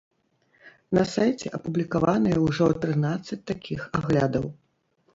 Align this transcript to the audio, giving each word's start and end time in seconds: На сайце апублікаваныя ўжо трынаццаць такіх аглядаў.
На 0.99 1.03
сайце 1.15 1.51
апублікаваныя 1.59 2.37
ўжо 2.47 2.73
трынаццаць 2.81 3.41
такіх 3.55 3.81
аглядаў. 4.01 4.53